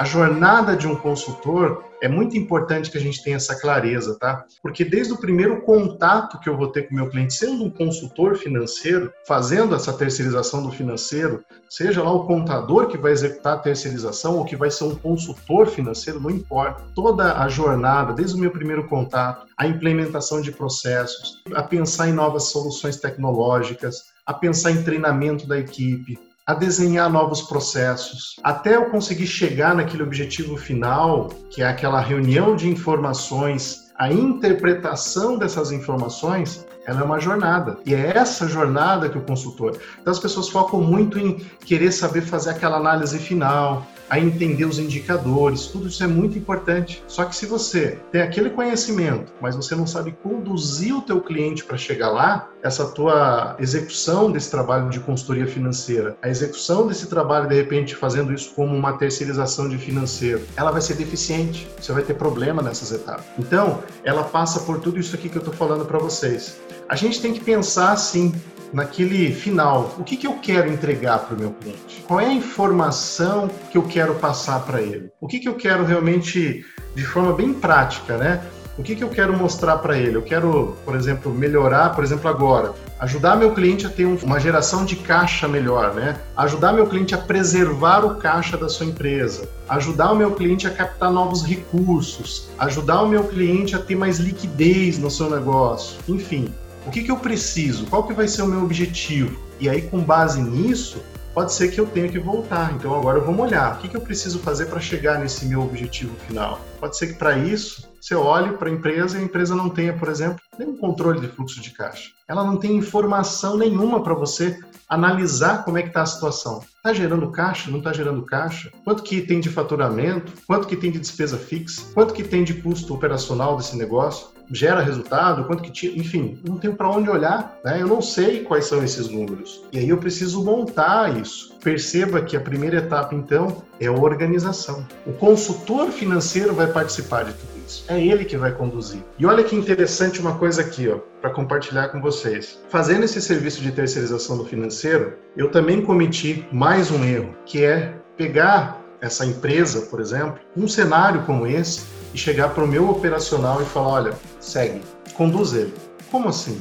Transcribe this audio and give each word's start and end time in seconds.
A 0.00 0.04
jornada 0.04 0.74
de 0.74 0.88
um 0.88 0.96
consultor 0.96 1.84
é 2.00 2.08
muito 2.08 2.34
importante 2.34 2.90
que 2.90 2.96
a 2.96 3.00
gente 3.00 3.22
tenha 3.22 3.36
essa 3.36 3.54
clareza, 3.60 4.16
tá? 4.18 4.46
Porque 4.62 4.82
desde 4.82 5.12
o 5.12 5.18
primeiro 5.18 5.60
contato 5.60 6.40
que 6.40 6.48
eu 6.48 6.56
vou 6.56 6.68
ter 6.68 6.88
com 6.88 6.94
o 6.94 6.96
meu 6.96 7.10
cliente, 7.10 7.34
sendo 7.34 7.64
um 7.64 7.68
consultor 7.68 8.34
financeiro, 8.38 9.12
fazendo 9.28 9.74
essa 9.74 9.92
terceirização 9.92 10.62
do 10.62 10.70
financeiro, 10.70 11.44
seja 11.68 12.02
lá 12.02 12.10
o 12.10 12.26
contador 12.26 12.86
que 12.86 12.96
vai 12.96 13.12
executar 13.12 13.56
a 13.56 13.58
terceirização 13.58 14.38
ou 14.38 14.46
que 14.46 14.56
vai 14.56 14.70
ser 14.70 14.84
um 14.84 14.94
consultor 14.94 15.66
financeiro, 15.66 16.18
não 16.18 16.30
importa. 16.30 16.82
Toda 16.94 17.38
a 17.38 17.46
jornada, 17.50 18.14
desde 18.14 18.36
o 18.36 18.40
meu 18.40 18.50
primeiro 18.50 18.88
contato, 18.88 19.48
a 19.54 19.66
implementação 19.66 20.40
de 20.40 20.50
processos, 20.50 21.42
a 21.54 21.62
pensar 21.62 22.08
em 22.08 22.14
novas 22.14 22.44
soluções 22.44 22.96
tecnológicas, 22.96 23.96
a 24.24 24.32
pensar 24.32 24.70
em 24.70 24.82
treinamento 24.82 25.46
da 25.46 25.58
equipe, 25.58 26.18
a 26.50 26.54
desenhar 26.54 27.08
novos 27.08 27.42
processos, 27.42 28.34
até 28.42 28.74
eu 28.74 28.86
conseguir 28.86 29.28
chegar 29.28 29.72
naquele 29.72 30.02
objetivo 30.02 30.56
final, 30.56 31.28
que 31.48 31.62
é 31.62 31.68
aquela 31.68 32.00
reunião 32.00 32.56
de 32.56 32.68
informações, 32.68 33.92
a 33.96 34.12
interpretação 34.12 35.38
dessas 35.38 35.70
informações, 35.70 36.66
ela 36.84 37.02
é 37.02 37.04
uma 37.04 37.20
jornada. 37.20 37.78
E 37.86 37.94
é 37.94 38.16
essa 38.16 38.48
jornada 38.48 39.08
que 39.08 39.16
o 39.16 39.22
consultor. 39.22 39.78
Então 40.00 40.10
as 40.10 40.18
pessoas 40.18 40.48
focam 40.48 40.80
muito 40.80 41.20
em 41.20 41.34
querer 41.64 41.92
saber 41.92 42.22
fazer 42.22 42.50
aquela 42.50 42.78
análise 42.78 43.16
final, 43.20 43.86
a 44.10 44.18
entender 44.18 44.64
os 44.64 44.78
indicadores, 44.78 45.66
tudo 45.66 45.88
isso 45.88 46.02
é 46.02 46.06
muito 46.06 46.36
importante. 46.36 47.02
Só 47.06 47.24
que 47.24 47.34
se 47.36 47.46
você 47.46 47.98
tem 48.10 48.20
aquele 48.20 48.50
conhecimento, 48.50 49.32
mas 49.40 49.54
você 49.54 49.76
não 49.76 49.86
sabe 49.86 50.12
conduzir 50.22 50.94
o 50.96 51.00
teu 51.00 51.20
cliente 51.20 51.64
para 51.64 51.76
chegar 51.76 52.10
lá, 52.10 52.50
essa 52.62 52.86
tua 52.86 53.56
execução 53.58 54.30
desse 54.30 54.50
trabalho 54.50 54.90
de 54.90 54.98
consultoria 55.00 55.46
financeira, 55.46 56.16
a 56.20 56.28
execução 56.28 56.86
desse 56.86 57.06
trabalho 57.06 57.48
de 57.48 57.54
repente 57.54 57.94
fazendo 57.94 58.32
isso 58.32 58.52
como 58.54 58.76
uma 58.76 58.98
terceirização 58.98 59.68
de 59.68 59.78
financeiro, 59.78 60.42
ela 60.56 60.72
vai 60.72 60.80
ser 60.80 60.94
deficiente. 60.94 61.68
Você 61.80 61.92
vai 61.92 62.02
ter 62.02 62.14
problema 62.14 62.60
nessas 62.62 62.90
etapas. 62.90 63.24
Então, 63.38 63.82
ela 64.02 64.24
passa 64.24 64.60
por 64.60 64.80
tudo 64.80 64.98
isso 64.98 65.14
aqui 65.14 65.28
que 65.28 65.36
eu 65.36 65.40
estou 65.40 65.54
falando 65.54 65.84
para 65.84 65.98
vocês. 65.98 66.60
A 66.90 66.96
gente 66.96 67.22
tem 67.22 67.32
que 67.32 67.38
pensar 67.38 67.92
assim, 67.92 68.34
naquele 68.72 69.32
final, 69.32 69.94
o 69.96 70.02
que, 70.02 70.16
que 70.16 70.26
eu 70.26 70.32
quero 70.42 70.68
entregar 70.68 71.20
para 71.20 71.36
o 71.36 71.38
meu 71.38 71.52
cliente? 71.52 72.02
Qual 72.04 72.18
é 72.18 72.26
a 72.26 72.32
informação 72.32 73.48
que 73.70 73.78
eu 73.78 73.84
quero 73.84 74.16
passar 74.16 74.58
para 74.66 74.82
ele? 74.82 75.08
O 75.20 75.28
que, 75.28 75.38
que 75.38 75.48
eu 75.48 75.54
quero 75.54 75.84
realmente, 75.84 76.66
de 76.92 77.04
forma 77.04 77.32
bem 77.32 77.54
prática, 77.54 78.16
né? 78.16 78.44
O 78.76 78.82
que, 78.82 78.96
que 78.96 79.04
eu 79.04 79.08
quero 79.08 79.36
mostrar 79.36 79.78
para 79.78 79.96
ele? 79.96 80.16
Eu 80.16 80.22
quero, 80.22 80.76
por 80.84 80.96
exemplo, 80.96 81.32
melhorar, 81.32 81.94
por 81.94 82.02
exemplo, 82.02 82.28
agora, 82.28 82.74
ajudar 82.98 83.36
meu 83.36 83.54
cliente 83.54 83.86
a 83.86 83.90
ter 83.90 84.06
uma 84.06 84.40
geração 84.40 84.84
de 84.84 84.96
caixa 84.96 85.46
melhor, 85.46 85.94
né? 85.94 86.16
Ajudar 86.36 86.72
meu 86.72 86.88
cliente 86.88 87.14
a 87.14 87.18
preservar 87.18 88.04
o 88.04 88.16
caixa 88.16 88.56
da 88.56 88.68
sua 88.68 88.86
empresa, 88.86 89.48
ajudar 89.68 90.10
o 90.10 90.16
meu 90.16 90.32
cliente 90.32 90.66
a 90.66 90.70
captar 90.70 91.12
novos 91.12 91.44
recursos, 91.44 92.48
ajudar 92.58 93.02
o 93.02 93.08
meu 93.08 93.24
cliente 93.24 93.76
a 93.76 93.78
ter 93.78 93.94
mais 93.94 94.18
liquidez 94.18 94.98
no 94.98 95.08
seu 95.08 95.30
negócio, 95.30 95.96
enfim. 96.08 96.52
O 96.86 96.90
que, 96.90 97.02
que 97.02 97.10
eu 97.10 97.18
preciso? 97.18 97.86
Qual 97.86 98.06
que 98.06 98.12
vai 98.12 98.26
ser 98.26 98.42
o 98.42 98.46
meu 98.46 98.62
objetivo? 98.62 99.38
E 99.58 99.68
aí, 99.68 99.82
com 99.82 100.00
base 100.00 100.40
nisso, 100.40 101.02
pode 101.34 101.52
ser 101.52 101.70
que 101.70 101.78
eu 101.78 101.86
tenha 101.86 102.08
que 102.08 102.18
voltar. 102.18 102.72
Então 102.74 102.94
agora 102.94 103.20
vou 103.20 103.36
olhar. 103.38 103.74
O 103.74 103.78
que, 103.78 103.88
que 103.88 103.96
eu 103.96 104.00
preciso 104.00 104.38
fazer 104.38 104.66
para 104.66 104.80
chegar 104.80 105.18
nesse 105.18 105.44
meu 105.44 105.62
objetivo 105.62 106.14
final? 106.26 106.60
Pode 106.78 106.96
ser 106.96 107.08
que 107.08 107.14
para 107.14 107.36
isso 107.36 107.89
você 108.00 108.14
olhe 108.14 108.56
para 108.56 108.68
a 108.68 108.72
empresa 108.72 109.18
e 109.18 109.20
a 109.20 109.24
empresa 109.24 109.54
não 109.54 109.68
tenha, 109.68 109.92
por 109.92 110.08
exemplo, 110.08 110.40
nenhum 110.58 110.76
controle 110.76 111.20
de 111.20 111.28
fluxo 111.28 111.60
de 111.60 111.70
caixa. 111.70 112.10
Ela 112.26 112.42
não 112.42 112.56
tem 112.56 112.76
informação 112.76 113.58
nenhuma 113.58 114.02
para 114.02 114.14
você 114.14 114.58
analisar 114.88 115.64
como 115.64 115.78
é 115.78 115.82
que 115.82 115.88
está 115.88 116.02
a 116.02 116.06
situação. 116.06 116.64
Está 116.76 116.92
gerando 116.92 117.30
caixa? 117.30 117.70
Não 117.70 117.78
está 117.78 117.92
gerando 117.92 118.22
caixa? 118.22 118.72
Quanto 118.84 119.02
que 119.02 119.20
tem 119.20 119.38
de 119.38 119.50
faturamento? 119.50 120.32
Quanto 120.46 120.66
que 120.66 120.76
tem 120.76 120.90
de 120.90 120.98
despesa 120.98 121.36
fixa? 121.36 121.82
Quanto 121.92 122.14
que 122.14 122.24
tem 122.24 122.42
de 122.42 122.54
custo 122.54 122.94
operacional 122.94 123.56
desse 123.56 123.76
negócio? 123.76 124.28
Gera 124.50 124.80
resultado? 124.80 125.44
Quanto 125.44 125.62
que 125.62 125.70
tira? 125.70 125.96
Enfim, 125.96 126.40
não 126.44 126.56
tenho 126.56 126.74
para 126.74 126.90
onde 126.90 127.08
olhar. 127.08 127.56
Né? 127.64 127.82
Eu 127.82 127.86
não 127.86 128.00
sei 128.00 128.42
quais 128.42 128.64
são 128.64 128.82
esses 128.82 129.08
números. 129.08 129.62
E 129.72 129.78
aí 129.78 129.88
eu 129.88 129.98
preciso 129.98 130.42
montar 130.42 131.20
isso. 131.20 131.54
Perceba 131.62 132.22
que 132.22 132.36
a 132.36 132.40
primeira 132.40 132.78
etapa, 132.78 133.14
então, 133.14 133.62
é 133.78 133.86
a 133.86 133.92
organização. 133.92 134.84
O 135.06 135.12
consultor 135.12 135.90
financeiro 135.90 136.54
vai 136.54 136.66
participar 136.66 137.24
de 137.24 137.34
tudo 137.34 137.59
É 137.88 138.00
ele 138.00 138.24
que 138.24 138.36
vai 138.36 138.52
conduzir. 138.52 139.02
E 139.18 139.26
olha 139.26 139.44
que 139.44 139.56
interessante 139.56 140.20
uma 140.20 140.36
coisa 140.38 140.62
aqui, 140.62 140.88
ó, 140.88 140.98
para 141.20 141.30
compartilhar 141.30 141.88
com 141.88 142.00
vocês. 142.00 142.60
Fazendo 142.68 143.04
esse 143.04 143.20
serviço 143.20 143.60
de 143.62 143.72
terceirização 143.72 144.36
do 144.36 144.44
financeiro, 144.44 145.14
eu 145.36 145.50
também 145.50 145.82
cometi 145.82 146.46
mais 146.52 146.90
um 146.90 147.04
erro, 147.04 147.34
que 147.44 147.64
é 147.64 147.94
pegar 148.16 148.80
essa 149.00 149.24
empresa, 149.24 149.82
por 149.82 150.00
exemplo, 150.00 150.38
um 150.56 150.68
cenário 150.68 151.22
como 151.22 151.46
esse 151.46 151.82
e 152.12 152.18
chegar 152.18 152.50
para 152.50 152.64
o 152.64 152.68
meu 152.68 152.90
operacional 152.90 153.62
e 153.62 153.64
falar, 153.64 153.88
olha, 153.88 154.12
segue, 154.38 154.82
conduz 155.14 155.54
ele. 155.54 155.72
Como 156.10 156.28
assim? 156.28 156.60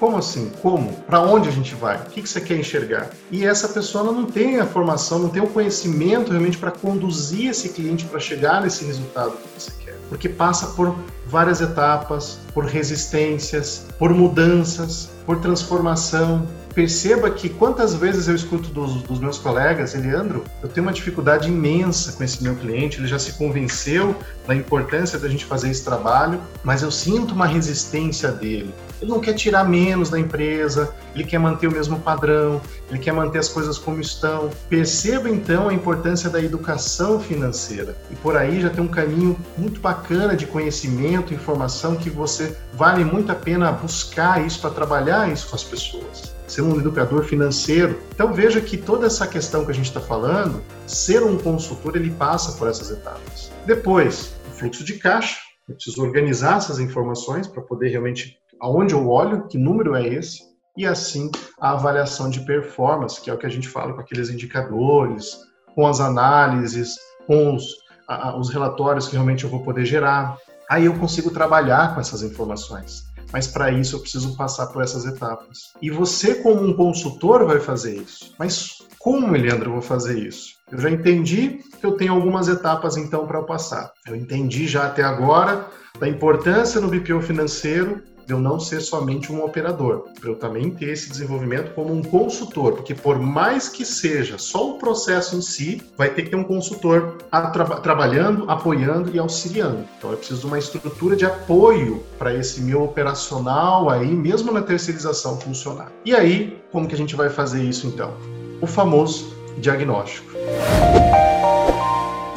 Como 0.00 0.16
assim? 0.16 0.50
Como? 0.62 0.94
Para 1.06 1.20
onde 1.20 1.50
a 1.50 1.52
gente 1.52 1.74
vai? 1.74 1.98
O 1.98 2.06
que, 2.06 2.22
você 2.22 2.40
quer 2.40 2.58
enxergar? 2.58 3.10
E 3.30 3.44
essa 3.44 3.68
pessoa 3.68 4.02
não 4.02 4.24
tem 4.24 4.58
a 4.58 4.64
formação, 4.64 5.18
não 5.18 5.28
tem 5.28 5.42
o 5.42 5.46
conhecimento 5.46 6.30
realmente 6.30 6.56
para 6.56 6.70
conduzir 6.70 7.50
esse 7.50 7.68
cliente 7.68 8.06
para 8.06 8.18
chegar 8.18 8.62
nesse 8.62 8.82
resultado 8.86 9.32
que 9.32 9.60
você 9.60 9.70
quer. 9.84 9.94
Porque 10.08 10.26
passa 10.26 10.68
por 10.68 10.96
várias 11.26 11.60
etapas, 11.60 12.38
por 12.54 12.64
resistências, 12.64 13.88
por 13.98 14.14
mudanças, 14.14 15.10
por 15.30 15.38
transformação, 15.38 16.44
perceba 16.74 17.30
que 17.30 17.48
quantas 17.48 17.94
vezes 17.94 18.26
eu 18.26 18.34
escuto 18.34 18.68
dos, 18.70 19.00
dos, 19.02 19.20
meus 19.20 19.38
colegas, 19.38 19.94
Eliandro, 19.94 20.42
eu 20.60 20.68
tenho 20.68 20.84
uma 20.84 20.92
dificuldade 20.92 21.48
imensa 21.48 22.10
com 22.10 22.24
esse 22.24 22.42
meu 22.42 22.56
cliente, 22.56 22.98
ele 22.98 23.06
já 23.06 23.16
se 23.16 23.34
convenceu 23.34 24.16
da 24.44 24.56
importância 24.56 25.20
da 25.20 25.28
gente 25.28 25.44
fazer 25.44 25.70
esse 25.70 25.84
trabalho, 25.84 26.40
mas 26.64 26.82
eu 26.82 26.90
sinto 26.90 27.32
uma 27.32 27.46
resistência 27.46 28.32
dele. 28.32 28.74
Ele 29.00 29.10
não 29.10 29.20
quer 29.20 29.34
tirar 29.34 29.62
menos 29.64 30.10
da 30.10 30.18
empresa, 30.18 30.92
ele 31.14 31.24
quer 31.24 31.38
manter 31.38 31.68
o 31.68 31.72
mesmo 31.72 32.00
padrão, 32.00 32.60
ele 32.90 32.98
quer 32.98 33.12
manter 33.12 33.38
as 33.38 33.48
coisas 33.48 33.78
como 33.78 34.00
estão. 34.00 34.50
Perceba 34.68 35.28
então 35.30 35.68
a 35.68 35.74
importância 35.74 36.28
da 36.28 36.42
educação 36.42 37.20
financeira. 37.20 37.96
E 38.10 38.16
por 38.16 38.36
aí 38.36 38.60
já 38.60 38.68
tem 38.68 38.82
um 38.82 38.88
caminho 38.88 39.38
muito 39.56 39.80
bacana 39.80 40.36
de 40.36 40.46
conhecimento, 40.46 41.32
informação 41.32 41.94
que 41.94 42.10
você 42.10 42.56
vale 42.72 43.04
muito 43.04 43.30
a 43.32 43.34
pena 43.34 43.72
buscar 43.72 44.44
isso 44.44 44.60
para 44.60 44.70
trabalhar 44.70 45.30
isso 45.30 45.48
com 45.48 45.56
as 45.56 45.64
pessoas 45.64 46.30
ser 46.50 46.62
um 46.62 46.78
educador 46.78 47.22
financeiro. 47.24 48.00
Então 48.12 48.32
veja 48.32 48.60
que 48.60 48.76
toda 48.76 49.06
essa 49.06 49.26
questão 49.26 49.64
que 49.64 49.70
a 49.70 49.74
gente 49.74 49.86
está 49.86 50.00
falando, 50.00 50.62
ser 50.86 51.22
um 51.22 51.38
consultor, 51.38 51.96
ele 51.96 52.10
passa 52.10 52.58
por 52.58 52.68
essas 52.68 52.90
etapas. 52.90 53.52
Depois, 53.64 54.34
o 54.48 54.50
fluxo 54.50 54.84
de 54.84 54.94
caixa. 54.98 55.38
Eu 55.68 55.76
preciso 55.76 56.02
organizar 56.02 56.56
essas 56.56 56.80
informações 56.80 57.46
para 57.46 57.62
poder 57.62 57.90
realmente 57.90 58.36
aonde 58.60 58.92
eu 58.92 59.08
olho, 59.08 59.46
que 59.46 59.56
número 59.56 59.94
é 59.94 60.06
esse, 60.06 60.42
e 60.76 60.84
assim 60.84 61.30
a 61.60 61.72
avaliação 61.72 62.28
de 62.28 62.40
performance, 62.40 63.20
que 63.20 63.30
é 63.30 63.34
o 63.34 63.38
que 63.38 63.46
a 63.46 63.50
gente 63.50 63.68
fala 63.68 63.92
com 63.92 64.00
aqueles 64.00 64.30
indicadores, 64.30 65.38
com 65.74 65.86
as 65.86 66.00
análises, 66.00 66.96
com 67.26 67.54
os, 67.54 67.76
a, 68.08 68.36
os 68.36 68.50
relatórios 68.50 69.06
que 69.06 69.12
realmente 69.12 69.44
eu 69.44 69.50
vou 69.50 69.62
poder 69.62 69.84
gerar. 69.84 70.36
Aí 70.70 70.86
eu 70.86 70.94
consigo 70.94 71.30
trabalhar 71.30 71.94
com 71.94 72.00
essas 72.00 72.22
informações 72.22 73.10
mas 73.32 73.46
para 73.46 73.70
isso 73.70 73.96
eu 73.96 74.00
preciso 74.00 74.36
passar 74.36 74.66
por 74.66 74.82
essas 74.82 75.04
etapas. 75.04 75.72
E 75.80 75.90
você, 75.90 76.36
como 76.36 76.62
um 76.66 76.74
consultor, 76.74 77.44
vai 77.44 77.60
fazer 77.60 77.96
isso. 77.96 78.34
Mas 78.38 78.78
como, 78.98 79.32
Leandro, 79.32 79.70
eu 79.70 79.74
vou 79.74 79.82
fazer 79.82 80.18
isso? 80.18 80.54
Eu 80.70 80.78
já 80.78 80.90
entendi 80.90 81.60
que 81.78 81.86
eu 81.86 81.92
tenho 81.92 82.12
algumas 82.12 82.48
etapas 82.48 82.96
então 82.96 83.26
para 83.26 83.42
passar. 83.42 83.92
Eu 84.06 84.16
entendi 84.16 84.66
já 84.66 84.86
até 84.86 85.02
agora 85.02 85.66
da 85.98 86.08
importância 86.08 86.80
no 86.80 86.88
BPO 86.88 87.20
financeiro 87.22 88.02
de 88.30 88.34
eu 88.34 88.38
não 88.38 88.60
ser 88.60 88.80
somente 88.80 89.32
um 89.32 89.44
operador, 89.44 90.04
para 90.20 90.30
eu 90.30 90.36
também 90.36 90.70
ter 90.70 90.90
esse 90.90 91.10
desenvolvimento 91.10 91.74
como 91.74 91.92
um 91.92 92.00
consultor, 92.00 92.74
porque 92.74 92.94
por 92.94 93.18
mais 93.18 93.68
que 93.68 93.84
seja 93.84 94.38
só 94.38 94.70
o 94.70 94.78
processo 94.78 95.34
em 95.34 95.42
si, 95.42 95.82
vai 95.98 96.10
ter 96.10 96.22
que 96.22 96.30
ter 96.30 96.36
um 96.36 96.44
consultor 96.44 97.16
tra 97.28 97.64
trabalhando, 97.80 98.48
apoiando 98.48 99.10
e 99.12 99.18
auxiliando. 99.18 99.84
Então 99.98 100.12
eu 100.12 100.16
preciso 100.16 100.42
de 100.42 100.46
uma 100.46 100.60
estrutura 100.60 101.16
de 101.16 101.24
apoio 101.24 102.04
para 102.16 102.32
esse 102.32 102.60
meu 102.60 102.84
operacional 102.84 103.90
aí, 103.90 104.14
mesmo 104.14 104.52
na 104.52 104.62
terceirização 104.62 105.40
funcionar. 105.40 105.90
E 106.04 106.14
aí, 106.14 106.62
como 106.70 106.86
que 106.86 106.94
a 106.94 106.98
gente 106.98 107.16
vai 107.16 107.30
fazer 107.30 107.64
isso 107.64 107.88
então? 107.88 108.14
O 108.60 108.66
famoso 108.66 109.34
diagnóstico. 109.58 110.30